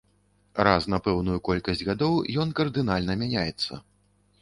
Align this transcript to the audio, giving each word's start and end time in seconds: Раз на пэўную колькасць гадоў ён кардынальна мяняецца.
Раз 0.67 0.87
на 0.93 0.99
пэўную 1.09 1.37
колькасць 1.49 1.85
гадоў 1.91 2.19
ён 2.47 2.57
кардынальна 2.61 3.21
мяняецца. 3.25 3.73